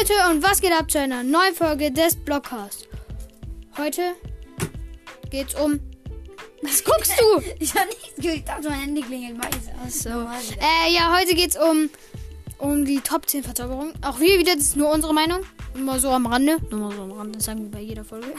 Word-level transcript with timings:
Leute 0.00 0.14
und 0.30 0.42
was 0.42 0.62
geht 0.62 0.72
ab 0.72 0.90
zu 0.90 0.98
einer 0.98 1.22
neuen 1.22 1.54
Folge 1.54 1.90
des 1.90 2.16
Blockcasts? 2.16 2.88
Heute 3.76 4.14
geht's 5.30 5.54
um. 5.54 5.78
Was 6.62 6.82
guckst 6.84 7.12
du? 7.20 7.42
Ich 7.58 7.74
hab 7.74 7.86
nichts 7.86 8.14
gehört. 8.16 8.38
Ich 8.38 8.44
dachte, 8.44 8.70
mein 8.70 8.80
Handy 8.80 9.02
klingelt 9.02 9.36
weiß. 9.36 9.68
Achso. 9.84 10.22
Äh, 10.58 10.94
ja, 10.94 11.14
heute 11.14 11.34
geht's 11.34 11.58
um, 11.58 11.90
um 12.56 12.86
die 12.86 13.00
Top 13.00 13.28
10 13.28 13.44
Verzauberungen. 13.44 13.92
Auch 14.02 14.18
hier 14.18 14.38
wieder, 14.38 14.54
das 14.54 14.68
ist 14.68 14.76
nur 14.76 14.90
unsere 14.90 15.12
Meinung. 15.12 15.40
Immer 15.74 16.00
so 16.00 16.08
am 16.08 16.24
Rande. 16.24 16.56
Nur 16.70 16.80
mal 16.80 16.96
so 16.96 17.02
am 17.02 17.12
Rande, 17.12 17.32
das 17.32 17.44
sagen 17.44 17.64
wir 17.64 17.70
bei 17.70 17.80
jeder 17.80 18.04
Folge. 18.04 18.32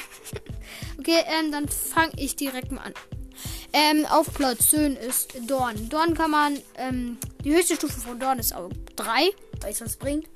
okay, 0.99 1.23
ähm, 1.27 1.51
dann 1.51 1.67
fange 1.67 2.13
ich 2.15 2.35
direkt 2.35 2.71
mal 2.71 2.81
an. 2.81 2.93
Ähm, 3.71 4.07
auf 4.07 4.33
Platz 4.33 4.71
10 4.71 4.95
ist 4.95 5.35
Dorn. 5.47 5.89
Dorn 5.89 6.15
kann 6.15 6.31
man, 6.31 6.57
ähm, 6.77 7.19
die 7.43 7.53
höchste 7.53 7.75
Stufe 7.75 7.99
von 7.99 8.17
Dorn 8.19 8.39
ist 8.39 8.55
auch 8.55 8.71
3. 8.95 9.29
Weißt 9.61 9.81
du, 9.81 9.85
was 9.85 9.97
bringt? 9.97 10.27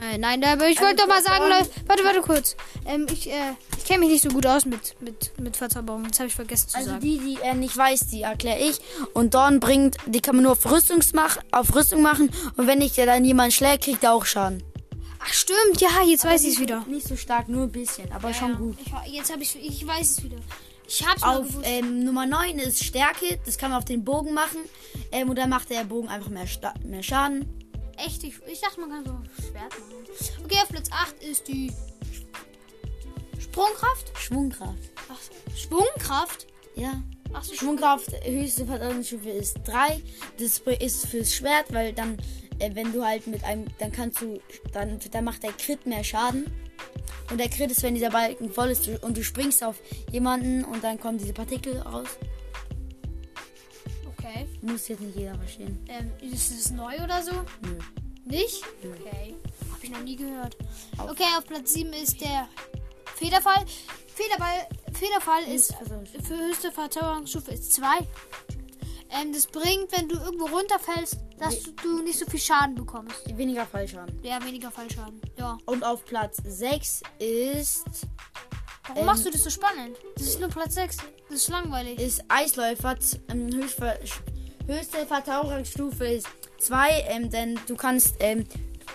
Äh, 0.00 0.18
nein, 0.18 0.42
aber 0.44 0.68
ich 0.68 0.78
Also 0.78 0.88
wollte 0.88 0.96
doch 1.02 1.06
mal 1.08 1.22
sagen, 1.22 1.44
Leute, 1.48 1.70
warte, 1.86 2.04
warte 2.04 2.20
kurz. 2.22 2.56
Ähm, 2.86 3.06
ich, 3.12 3.28
äh, 3.30 3.52
ich 3.76 3.84
kenne 3.84 4.00
mich 4.00 4.08
nicht 4.08 4.22
so 4.22 4.30
gut 4.30 4.46
aus 4.46 4.64
mit, 4.64 5.00
mit, 5.00 5.38
mit 5.38 5.56
Verzauberungen. 5.56 6.08
Das 6.10 6.18
habe 6.18 6.28
ich 6.28 6.34
vergessen 6.34 6.70
zu 6.70 6.76
Also 6.78 6.90
sagen. 6.90 7.02
die, 7.02 7.18
die 7.18 7.38
er 7.42 7.54
nicht 7.54 7.76
weiß, 7.76 8.08
die 8.08 8.22
erkläre 8.22 8.58
ich. 8.58 8.78
Und 9.12 9.34
Dorn 9.34 9.60
bringt, 9.60 9.96
die 10.06 10.20
kann 10.20 10.34
man 10.36 10.44
nur 10.44 10.52
auf, 10.52 10.68
Rüstungsmach, 10.70 11.38
auf 11.52 11.74
Rüstung 11.74 12.02
machen. 12.02 12.30
Und 12.56 12.66
wenn 12.66 12.80
dich 12.80 12.94
dann 12.94 13.24
jemand 13.24 13.52
schlägt, 13.52 13.84
kriegt 13.84 14.02
er 14.02 14.14
auch 14.14 14.24
Schaden. 14.24 14.62
Ach, 15.24 15.32
stimmt, 15.32 15.80
ja, 15.80 15.88
jetzt 16.04 16.24
weiß 16.24 16.42
ich 16.44 16.54
es 16.54 16.60
wieder. 16.60 16.84
Nicht 16.88 17.06
so 17.06 17.14
stark, 17.14 17.48
nur 17.48 17.64
ein 17.64 17.70
bisschen, 17.72 18.10
aber 18.10 18.34
schon 18.34 18.50
Ja, 18.50 18.56
gut. 18.56 18.76
Ich, 19.06 19.12
jetzt 19.12 19.30
habe 19.30 19.42
ich, 19.42 19.54
ich 19.56 19.86
weiß 19.86 20.10
es 20.10 20.24
wieder. 20.24 20.38
Ich 20.88 21.06
hab's 21.06 21.20
mal 21.20 21.38
Auf 21.38 21.46
ähm, 21.62 22.02
Nummer 22.04 22.26
9 22.26 22.58
ist 22.58 22.82
Stärke. 22.82 23.38
Das 23.46 23.56
kann 23.56 23.70
man 23.70 23.78
auf 23.78 23.84
den 23.84 24.04
Bogen 24.04 24.34
machen. 24.34 24.58
Ähm, 25.12 25.30
und 25.30 25.36
dann 25.38 25.48
macht 25.48 25.70
der 25.70 25.84
Bogen 25.84 26.08
einfach 26.08 26.28
mehr, 26.28 26.46
Sta 26.48 26.74
mehr 26.84 27.02
Schaden. 27.04 27.46
Echt, 27.96 28.24
ich, 28.24 28.34
ich 28.46 28.60
dachte, 28.60 28.80
man 28.80 28.90
kann 28.90 29.04
so 29.04 29.42
Schwert 29.42 29.72
machen. 29.78 30.44
Okay, 30.44 30.58
auf 30.62 30.68
Platz 30.68 30.88
8 30.90 31.22
ist 31.22 31.48
die 31.48 31.72
Sprungkraft. 33.38 34.12
Schwungkraft. 34.18 34.92
Ach, 35.10 35.18
Schwungkraft? 35.56 36.46
Ja. 36.74 37.02
Ach 37.34 37.44
so, 37.44 37.54
Schwungkraft, 37.54 38.10
höchste 38.24 38.66
Verteidigungsstufe 38.66 39.30
ist 39.30 39.58
3. 39.64 40.02
Das 40.38 40.58
ist 40.80 41.06
fürs 41.06 41.34
Schwert, 41.34 41.72
weil 41.72 41.92
dann, 41.92 42.18
äh, 42.58 42.74
wenn 42.74 42.92
du 42.92 43.04
halt 43.04 43.26
mit 43.26 43.42
einem, 43.44 43.66
dann 43.78 43.92
kannst 43.92 44.20
du, 44.20 44.40
dann, 44.72 44.98
dann 45.10 45.24
macht 45.24 45.42
der 45.42 45.52
Crit 45.52 45.86
mehr 45.86 46.04
Schaden. 46.04 46.46
Und 47.30 47.38
der 47.38 47.48
Crit 47.48 47.70
ist, 47.70 47.82
wenn 47.82 47.94
dieser 47.94 48.10
Balken 48.10 48.50
voll 48.50 48.70
ist 48.70 48.88
und 49.02 49.16
du 49.16 49.24
springst 49.24 49.64
auf 49.64 49.80
jemanden 50.10 50.64
und 50.64 50.84
dann 50.84 51.00
kommen 51.00 51.18
diese 51.18 51.32
Partikel 51.32 51.78
raus. 51.78 52.08
Okay. 54.32 54.46
Muss 54.62 54.88
jetzt 54.88 55.00
nicht 55.00 55.16
jeder 55.16 55.34
verstehen. 55.34 55.78
Ähm, 55.88 56.10
ist 56.20 56.50
es 56.50 56.70
neu 56.70 56.94
oder 57.02 57.22
so? 57.22 57.32
Nö. 57.60 57.78
Nicht? 58.24 58.62
Okay. 58.82 59.34
Hab 59.70 59.82
ich 59.82 59.90
noch 59.90 60.02
nie 60.02 60.16
gehört. 60.16 60.56
Okay, 60.98 61.24
auf 61.36 61.44
Platz 61.46 61.72
7 61.72 61.92
ist 61.92 62.20
der 62.20 62.48
Federfall. 63.16 63.64
Federball, 64.14 64.68
Federfall 64.92 65.42
ist 65.44 65.74
für 66.22 66.36
höchste 66.36 66.70
Verzauberungsstufe 66.70 67.50
ist 67.50 67.72
2. 67.74 67.86
Ähm, 69.10 69.32
das 69.32 69.46
bringt, 69.46 69.92
wenn 69.92 70.08
du 70.08 70.16
irgendwo 70.16 70.46
runterfällst, 70.46 71.18
dass 71.38 71.62
du, 71.62 71.72
du 71.72 72.02
nicht 72.02 72.18
so 72.18 72.24
viel 72.26 72.40
Schaden 72.40 72.74
bekommst. 72.74 73.36
Weniger 73.36 73.66
Fallschaden. 73.66 74.18
Ja, 74.22 74.42
weniger 74.44 74.70
Fallschaden. 74.70 75.20
Ja. 75.36 75.58
Und 75.66 75.84
auf 75.84 76.04
Platz 76.04 76.38
6 76.44 77.02
ist, 77.18 77.84
Warum 78.84 79.00
Ähm, 79.00 79.06
machst 79.06 79.24
du 79.24 79.30
das 79.30 79.44
so 79.44 79.50
spannend? 79.50 79.96
Das 80.16 80.26
ist 80.26 80.40
nur 80.40 80.48
Platz 80.48 80.74
6. 80.74 80.96
Das 81.32 81.40
ist 81.44 81.48
langweilig. 81.48 81.98
ist 81.98 82.22
Eisläufer. 82.28 82.94
Ähm, 83.30 83.50
höchste, 83.54 83.98
höchste 84.66 85.06
Verteidigungsstufe 85.06 86.04
ist 86.06 86.26
2. 86.58 87.06
Ähm, 87.08 87.30
denn 87.30 87.58
du 87.66 87.74
kannst, 87.74 88.16
ähm, 88.20 88.44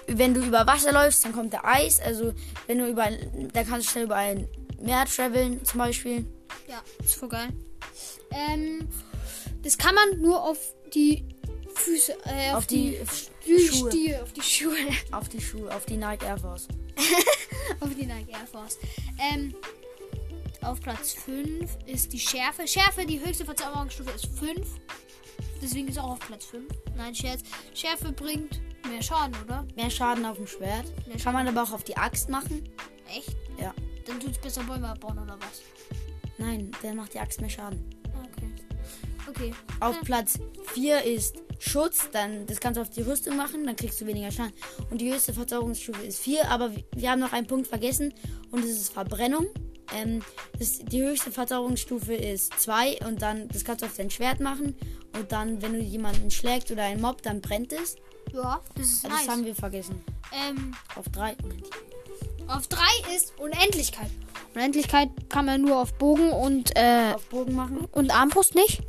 wenn 0.08 0.36
du 0.36 0.42
über 0.42 0.68
Wasser 0.68 0.92
läufst, 0.92 1.26
dann 1.26 1.34
kommt 1.34 1.52
der 1.54 1.66
Eis. 1.66 2.00
Also 2.00 2.34
wenn 2.68 2.78
du 2.78 2.88
über, 2.88 3.08
da 3.54 3.64
kannst 3.64 3.88
du 3.88 3.92
schnell 3.92 4.04
über 4.06 4.16
ein 4.18 4.48
Meer 4.80 5.06
traveln 5.06 5.66
zum 5.66 5.80
Beispiel. 5.80 6.26
Ja, 6.68 6.84
ist 7.04 7.16
voll 7.16 7.30
geil. 7.30 7.50
Ähm, 8.30 8.88
das 9.64 9.76
kann 9.78 9.96
man 9.96 10.22
nur 10.22 10.44
auf 10.44 10.60
die 10.94 11.26
Füße, 11.74 12.14
äh, 12.26 12.52
auf, 12.52 12.58
Auf 12.58 12.68
die, 12.68 12.92
die, 12.92 13.06
Sch- 13.06 13.30
die 13.48 13.60
Schuhe. 13.68 13.90
Stiel, 13.92 14.16
auf 14.22 14.34
die 14.34 14.42
Schuhe, 14.42 14.76
Auf 15.12 15.30
die 15.30 15.42
Schuhe, 15.42 15.76
auf 15.76 15.86
die 15.86 15.98
Nike 15.98 16.24
Air 16.26 16.38
Force. 16.38 16.68
auf 17.80 17.90
die 18.00 18.06
Nike 18.06 18.30
Air 18.32 18.48
Force. 18.52 18.78
Ähm, 19.34 19.56
auf 20.68 20.82
Platz 20.82 21.14
5 21.14 21.78
ist 21.86 22.12
die 22.12 22.20
Schärfe. 22.20 22.68
Schärfe, 22.68 23.06
die 23.06 23.24
höchste 23.24 23.46
Verzauberungsstufe 23.46 24.12
ist 24.12 24.28
5. 24.38 24.68
Deswegen 25.62 25.88
ist 25.88 25.98
auch 25.98 26.12
auf 26.12 26.20
Platz 26.20 26.46
5. 26.46 26.66
Nein, 26.96 27.16
Scherz. 27.16 27.42
Schärfe 27.74 28.12
bringt 28.12 28.60
mehr 28.88 29.02
Schaden, 29.02 29.36
oder? 29.46 29.66
Mehr 29.76 29.90
Schaden 29.90 30.26
auf 30.26 30.38
dem 30.38 30.48
Schwert. 30.48 30.86
Mehr 31.08 31.18
Kann 31.18 31.34
man 31.34 31.48
aber 31.48 31.64
auch 31.64 31.72
auf 31.72 31.84
die 31.84 31.96
Axt 31.96 32.30
machen. 32.30 32.64
Echt? 33.10 33.36
Ja. 33.60 33.74
Dann 34.06 34.20
tut's 34.20 34.40
besser 34.40 34.64
Bäume 34.64 34.90
abbauen, 34.90 35.18
oder 35.18 35.38
was? 35.40 35.62
Nein, 36.38 36.72
dann 36.82 36.98
macht 36.98 37.14
die 37.14 37.20
Axt 37.20 37.42
mehr 37.42 37.50
Schaden. 37.50 37.84
Okay. 38.36 38.52
Okay. 39.30 39.54
Auf 39.80 40.00
Platz 40.02 40.40
4 40.74 41.04
ist 41.04 41.38
Schutz, 41.60 42.10
dann 42.12 42.46
das 42.46 42.60
kannst 42.60 42.78
du 42.78 42.82
auf 42.82 42.90
die 42.90 43.02
Rüstung 43.02 43.36
machen, 43.36 43.66
dann 43.66 43.76
kriegst 43.76 44.00
du 44.00 44.06
weniger 44.06 44.32
Schaden. 44.32 44.54
Und 44.92 45.02
die 45.02 45.12
höchste 45.12 45.34
Verzauberungsstufe 45.34 46.04
ist 46.04 46.20
4, 46.20 46.50
aber 46.50 46.72
wir 46.96 47.12
haben 47.12 47.20
noch 47.20 47.34
einen 47.34 47.48
Punkt 47.48 47.68
vergessen 47.68 48.14
und 48.52 48.64
das 48.64 48.72
ist 48.72 48.94
Verbrennung. 48.94 49.48
Ähm, 49.96 50.22
das, 50.60 50.80
die 50.80 51.02
höchste 51.02 51.32
Verzauberungsstufe 51.32 52.14
ist 52.14 52.60
2 52.60 53.00
und 53.08 53.22
dann 53.22 53.48
das 53.50 53.64
kannst 53.64 53.82
du 53.82 53.86
auf 53.86 53.96
dein 53.96 54.10
Schwert 54.10 54.40
machen 54.40 54.76
und 55.18 55.32
dann, 55.32 55.62
wenn 55.62 55.74
du 55.74 55.80
jemanden 55.80 56.30
schlägst 56.32 56.72
oder 56.72 56.84
einen 56.84 57.02
Mob, 57.02 57.22
dann 57.22 57.42
brennt 57.42 57.74
es. 57.74 57.96
Ja, 58.34 58.62
das 58.76 58.88
ist 58.88 59.04
Das 59.06 59.12
nice. 59.12 59.28
haben 59.30 59.46
wir 59.46 59.56
vergessen. 59.56 60.04
Ähm, 60.34 60.76
Auf 60.96 61.08
3. 61.10 61.36
Auf 62.48 62.68
3 62.68 62.80
ist 63.16 63.34
Unendlichkeit. 63.40 64.10
Unendlichkeit 64.54 65.10
kann 65.30 65.46
man 65.46 65.62
nur 65.62 65.78
auf 65.82 65.94
Bogen 65.94 66.32
und 66.32 66.76
äh, 66.76 67.14
Auf 67.16 67.26
Bogen 67.30 67.56
machen? 67.56 67.88
und 67.92 68.12
Armbrust 68.12 68.56
nicht. 68.56 68.82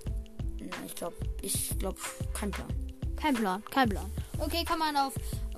Ich 0.87 0.95
glaube, 0.97 1.15
ich 1.43 1.79
glaube, 1.79 1.99
kein 2.35 2.51
Plan. 2.51 2.69
Kein 3.17 3.35
Plan, 3.35 3.63
kein 3.71 3.89
Plan. 3.89 4.11
Okay, 4.39 4.65
kann 4.65 4.79
man 4.79 4.97
auf 4.97 5.13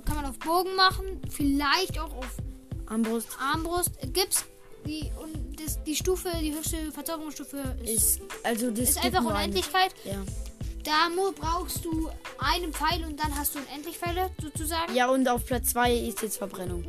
kann 0.05 0.15
man 0.15 0.25
auf 0.25 0.37
Bogen 0.39 0.75
machen, 0.75 1.21
vielleicht 1.29 1.97
auch 1.99 2.13
auf 2.17 2.27
Armbrust 2.87 3.29
Armbrust. 3.39 3.91
Gibt's 4.13 4.45
die 4.85 5.11
und 5.21 5.59
das, 5.59 5.83
die 5.83 5.95
Stufe, 5.95 6.29
die 6.41 6.53
höchste 6.53 6.91
Verzauberungsstufe 6.91 7.75
ist, 7.83 7.89
ist, 7.89 8.21
also 8.43 8.71
das 8.71 8.89
ist 8.89 9.03
einfach 9.03 9.19
eine. 9.25 9.29
Unendlichkeit. 9.35 9.93
Ja. 10.03 10.15
Da 10.83 11.09
brauchst 11.39 11.85
du 11.85 12.09
einen 12.39 12.73
Pfeil 12.73 13.05
und 13.05 13.19
dann 13.19 13.37
hast 13.37 13.53
du 13.53 13.59
unendlich 13.59 13.97
Pfeile 13.97 14.31
sozusagen. 14.41 14.95
ja, 14.95 15.09
und 15.09 15.27
auf 15.27 15.45
Platz 15.45 15.69
2 15.71 15.93
ist 15.93 16.21
jetzt 16.23 16.37
Verbrennung. 16.37 16.83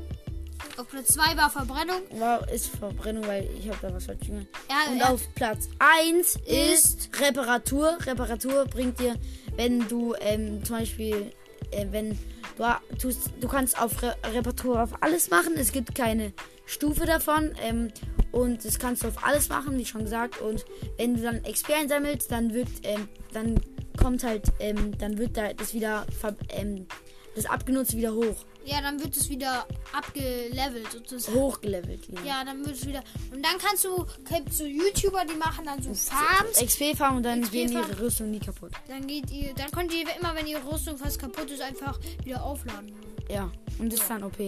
Auf 0.79 0.89
Platz 0.89 1.09
2 1.09 1.37
war 1.37 1.51
Verbrennung. 1.51 2.01
War, 2.13 2.49
ist 2.51 2.69
Verbrennung, 2.69 3.27
weil 3.27 3.49
ich 3.59 3.69
habe 3.69 3.79
da 3.83 3.93
was 3.93 4.07
falsch 4.07 4.27
gemacht. 4.27 4.47
Ja, 4.71 4.91
Und 4.91 4.99
ja. 4.99 5.11
auf 5.11 5.21
Platz 5.35 5.69
1 5.79 6.37
ist 6.47 7.11
Reparatur. 7.21 7.99
Reparatur 8.07 8.65
bringt 8.65 8.99
dir, 8.99 9.17
wenn 9.57 9.87
du 9.89 10.15
ähm, 10.21 10.65
zum 10.65 10.79
Beispiel, 10.79 11.33
äh, 11.73 11.87
wenn 11.91 12.19
du 12.57 12.97
tust, 12.99 13.31
du 13.41 13.49
kannst 13.49 13.79
auf 13.79 14.03
Re 14.03 14.17
Reparatur 14.33 14.83
auf 14.83 14.91
alles 15.03 15.29
machen. 15.29 15.53
Es 15.57 15.73
gibt 15.73 15.95
keine 15.95 16.33
Stufe 16.67 17.07
davon. 17.07 17.53
Ähm, 17.63 17.93
und 18.33 18.65
das 18.65 18.79
kannst 18.79 19.05
du 19.05 19.09
auf 19.09 19.25
alles 19.25 19.49
machen, 19.49 19.79
wie 19.79 19.85
schon 19.85 20.05
gesagt. 20.05 20.41
Und 20.41 20.65
wenn 20.97 21.17
du 21.17 21.23
dann 21.23 21.43
XP 21.43 21.71
einsammelst, 21.71 22.31
dann 22.31 22.55
wird, 22.55 22.69
ähm, 22.83 23.09
dann 23.33 23.61
kommt 24.01 24.25
halt, 24.25 24.51
ähm, 24.59 24.97
dann 24.99 25.19
wird 25.19 25.37
da 25.37 25.53
das 25.53 25.75
wieder, 25.75 26.07
ähm, 26.49 26.87
das 27.35 27.47
abgenutzt 27.47 27.97
wieder 27.97 28.15
hoch. 28.15 28.45
Ja, 28.65 28.81
dann 28.81 29.03
wird 29.03 29.17
es 29.17 29.29
wieder 29.29 29.67
abgelevelt 29.93 30.93
sozusagen. 30.93 31.37
Hochgelevelt. 31.37 32.09
wieder. 32.09 32.23
Ja, 32.23 32.45
dann 32.45 32.65
wird 32.65 32.77
es 32.77 32.87
wieder. 32.87 33.03
Und 33.33 33.45
dann 33.45 33.59
kannst 33.59 33.85
du, 33.85 34.07
gibt 34.29 34.53
so 34.53 34.65
YouTuber, 34.65 35.25
die 35.25 35.35
machen 35.35 35.65
dann 35.65 35.83
so 35.83 35.93
Farms. 35.93 36.59
XP 36.59 36.97
farmen 36.97 37.19
und 37.19 37.23
dann 37.25 37.43
XP 37.43 37.53
gehen 37.53 37.73
ihre 37.73 38.01
Rüstung 38.01 38.31
nie 38.31 38.39
kaputt. 38.39 38.73
Dann 38.87 39.07
geht 39.07 39.31
ihr, 39.31 39.53
dann 39.55 39.71
könnt 39.73 39.93
ihr 39.93 40.07
immer, 40.19 40.35
wenn 40.37 40.47
ihre 40.47 40.65
Rüstung 40.71 40.97
fast 40.97 41.19
kaputt 41.19 41.51
ist, 41.51 41.61
einfach 41.61 41.99
wieder 42.25 42.43
aufladen. 42.43 42.93
Ja, 43.29 43.51
und 43.79 43.93
das 43.93 44.01
ist 44.01 44.11
dann 44.11 44.23
OP. 44.23 44.39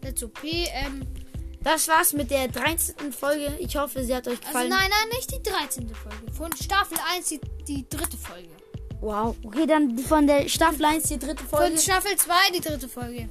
Das 0.00 0.12
ist 0.12 0.22
okay. 0.22 0.68
Ähm, 0.72 1.02
Das 1.66 1.88
war's 1.88 2.12
mit 2.12 2.30
der 2.30 2.46
13. 2.46 3.12
Folge. 3.12 3.52
Ich 3.58 3.76
hoffe, 3.76 4.04
sie 4.04 4.14
hat 4.14 4.28
euch 4.28 4.34
also 4.34 4.46
gefallen. 4.46 4.68
nein, 4.68 4.88
nein, 4.88 5.08
nicht 5.16 5.32
die 5.32 5.42
13. 5.42 5.92
Folge. 5.92 6.32
Von 6.32 6.52
Staffel 6.56 6.96
1 7.16 7.28
die, 7.28 7.40
die 7.66 7.88
dritte 7.88 8.16
Folge. 8.16 8.50
Wow. 9.00 9.34
Okay, 9.42 9.66
dann 9.66 9.98
von 9.98 10.28
der 10.28 10.48
Staffel 10.48 10.84
1 10.84 11.08
die 11.08 11.18
dritte 11.18 11.42
Folge. 11.42 11.72
Von 11.72 11.78
Staffel 11.82 12.14
2 12.16 12.34
die 12.54 12.60
dritte 12.60 12.88
Folge. 12.88 13.28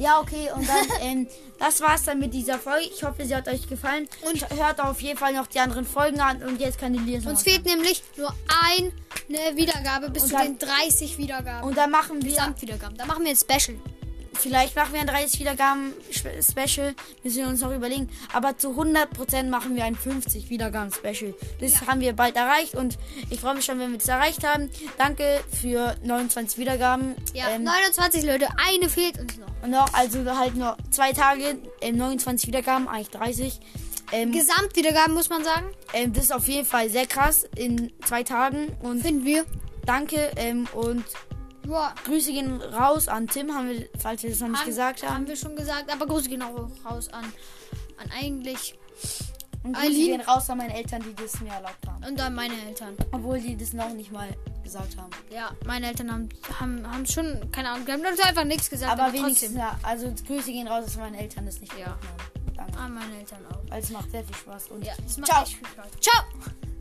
Ja, 0.00 0.18
okay, 0.20 0.50
und 0.52 0.68
dann, 0.68 0.86
ähm, 1.00 1.28
das 1.60 1.80
war's 1.80 2.02
dann 2.02 2.18
mit 2.18 2.34
dieser 2.34 2.58
Folge. 2.58 2.88
Ich 2.92 3.04
hoffe, 3.04 3.24
sie 3.24 3.36
hat 3.36 3.46
euch 3.46 3.68
gefallen. 3.68 4.08
Und 4.22 4.50
hört 4.58 4.80
auf 4.80 5.00
jeden 5.00 5.16
Fall 5.16 5.32
noch 5.32 5.46
die 5.46 5.60
anderen 5.60 5.84
Folgen 5.84 6.18
an. 6.18 6.42
Und 6.42 6.60
jetzt 6.60 6.80
kann 6.80 6.92
die 6.92 6.98
Lies 6.98 7.24
Uns 7.24 7.44
fehlt 7.44 7.64
nämlich 7.66 8.02
nur 8.16 8.34
eine 9.28 9.56
Wiedergabe 9.56 10.10
bis 10.10 10.24
Und 10.24 10.30
zu 10.30 10.34
dann- 10.34 10.58
den 10.58 10.58
30 10.58 11.18
Wiedergaben. 11.18 11.68
Und 11.68 11.78
dann 11.78 11.92
machen 11.92 12.20
wir. 12.20 12.30
Gesamtwiedergaben. 12.30 12.96
Da 12.96 13.06
machen 13.06 13.22
wir 13.22 13.30
ein 13.30 13.36
Special. 13.36 13.78
Vielleicht 14.36 14.76
machen 14.76 14.92
wir 14.92 15.00
ein 15.00 15.06
30 15.06 15.40
Wiedergaben 15.40 15.92
Spe- 16.10 16.40
Special. 16.42 16.94
Müssen 17.22 17.38
wir 17.38 17.48
uns 17.48 17.60
noch 17.60 17.74
überlegen. 17.74 18.08
Aber 18.32 18.56
zu 18.58 18.70
100% 18.70 19.44
machen 19.48 19.76
wir 19.76 19.84
ein 19.84 19.94
50 19.96 20.50
Wiedergaben 20.50 20.92
Special. 20.92 21.34
Das 21.60 21.86
haben 21.86 22.00
wir 22.00 22.12
bald 22.14 22.36
erreicht 22.36 22.74
und 22.74 22.98
ich 23.30 23.40
freue 23.40 23.54
mich 23.54 23.64
schon, 23.64 23.78
wenn 23.78 23.90
wir 23.92 23.98
das 23.98 24.08
erreicht 24.08 24.44
haben. 24.46 24.70
Danke 24.98 25.40
für 25.60 25.96
29 26.04 26.58
Wiedergaben. 26.58 27.14
Ja, 27.32 27.48
Ähm, 27.50 27.64
29 27.64 28.24
Leute, 28.24 28.48
eine 28.56 28.88
fehlt 28.88 29.18
uns 29.18 29.36
noch. 29.38 29.46
und 29.62 29.70
noch, 29.70 29.92
also 29.94 30.24
halt 30.38 30.56
noch 30.56 30.76
zwei 30.90 31.12
Tage, 31.12 31.56
ähm, 31.80 31.96
29 31.96 32.46
Wiedergaben, 32.48 32.88
eigentlich 32.88 33.10
30. 33.10 33.60
Ähm, 34.12 34.32
Gesamtwiedergaben 34.32 35.14
muss 35.14 35.28
man 35.30 35.42
sagen. 35.44 35.66
ähm, 35.94 36.12
das 36.12 36.24
ist 36.24 36.32
auf 36.32 36.46
jeden 36.46 36.66
Fall 36.66 36.90
sehr 36.90 37.06
krass 37.06 37.46
in 37.56 37.92
zwei 38.06 38.22
Tagen. 38.22 38.68
Und 38.82 39.02
Finden 39.02 39.24
wir. 39.24 39.44
danke 39.86 40.30
ähm, 40.36 40.66
und 40.74 41.04
Boah, 41.66 41.94
Grüße 42.04 42.32
gehen 42.32 42.60
raus 42.60 43.08
an 43.08 43.26
Tim, 43.26 43.52
haben 43.54 43.68
wir, 43.70 43.88
falls 43.98 44.22
wir 44.22 44.30
das 44.30 44.40
noch 44.40 44.48
nicht 44.48 44.60
haben, 44.60 44.66
gesagt 44.66 45.02
haben. 45.02 45.14
Haben 45.14 45.26
wir 45.28 45.36
schon 45.36 45.56
gesagt, 45.56 45.90
aber 45.92 46.06
Grüße 46.06 46.28
gehen 46.28 46.42
auch 46.42 46.68
raus 46.84 47.08
an, 47.08 47.24
an 47.96 48.10
eigentlich 48.18 48.78
Und 49.62 49.72
Grüße 49.72 49.86
Eileen. 49.86 50.06
gehen 50.18 50.20
raus 50.20 50.50
an 50.50 50.58
meine 50.58 50.74
Eltern, 50.76 51.02
die 51.02 51.14
das 51.14 51.40
mir 51.40 51.50
erlaubt 51.52 51.86
haben. 51.86 52.04
und 52.04 52.20
an 52.20 52.34
meine 52.34 52.54
Eltern. 52.66 52.94
Obwohl 53.12 53.40
die 53.40 53.56
das 53.56 53.72
noch 53.72 53.88
nicht 53.94 54.12
mal 54.12 54.28
gesagt 54.62 54.96
haben. 54.98 55.10
Ja, 55.30 55.52
meine 55.64 55.86
Eltern 55.88 56.12
haben, 56.12 56.28
haben, 56.60 56.86
haben 56.90 57.06
schon, 57.06 57.50
keine 57.50 57.70
Ahnung, 57.70 57.86
die 57.86 57.92
haben 57.92 58.04
uns 58.04 58.20
einfach 58.20 58.44
nichts 58.44 58.68
gesagt, 58.68 58.92
Aber, 58.92 59.04
aber, 59.04 59.12
wenigstens, 59.14 59.54
ja, 59.56 59.78
also 59.82 60.12
Grüße 60.26 60.52
gehen 60.52 60.68
raus, 60.68 60.84
dass 60.84 60.96
meine 60.96 61.18
Eltern 61.18 61.46
das 61.46 61.60
nicht 61.60 61.72
Ja. 61.78 61.84
gemacht 61.86 61.98
haben. 62.02 62.54
Danke. 62.56 62.78
An 62.78 62.94
meine 62.94 63.18
Eltern 63.18 63.38
auch. 63.50 63.70
Weil 63.70 63.82
es 63.82 63.90
macht 63.90 64.10
sehr 64.10 64.22
viel 64.22 64.36
Spaß. 64.36 64.68
Und 64.68 64.84
Ja, 64.84 64.92
das 65.02 65.16
macht 65.16 65.30
Ciao. 65.30 65.42
echt 65.42 65.54
viel 65.56 65.66
Spaß. 65.66 65.86
Ciao! 66.00 66.73